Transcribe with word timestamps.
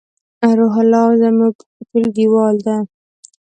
روح 0.57 0.73
الله 0.83 1.07
زمونږ 1.21 1.53
ټولګیوال 1.89 2.55
ده 2.65 2.75